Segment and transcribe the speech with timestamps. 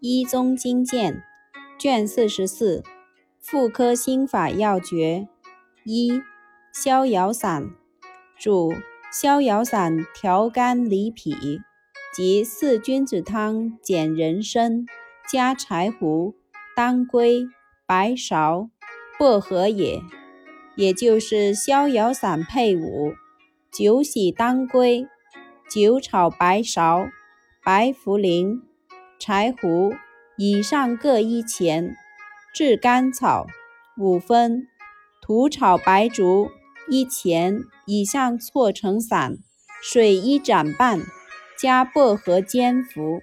[0.00, 1.24] 医宗经鉴
[1.76, 2.84] 卷四十四，
[3.40, 5.26] 妇科心法要诀
[5.82, 6.22] 一：
[6.72, 7.70] 逍遥散，
[8.38, 8.72] 主
[9.12, 11.60] 逍遥散调肝理脾，
[12.14, 14.86] 即四君子汤减人参
[15.28, 16.32] 加柴胡、
[16.76, 17.48] 当归、
[17.84, 18.68] 白芍、
[19.18, 20.00] 薄荷也。
[20.76, 23.14] 也就是逍遥散配伍：
[23.72, 25.08] 酒洗当归、
[25.68, 27.10] 酒炒白芍、
[27.64, 28.67] 白茯苓。
[29.18, 29.92] 柴胡
[30.36, 31.96] 以上各一钱，
[32.54, 33.48] 炙甘草
[33.96, 34.68] 五分，
[35.20, 36.50] 土炒白术
[36.88, 39.38] 一钱以上搓成散，
[39.82, 41.00] 水一盏半，
[41.58, 43.20] 加薄荷煎服。